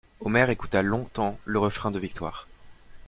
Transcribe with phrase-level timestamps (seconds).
[0.19, 2.47] Omer écouta longtemps le refrain de victoire.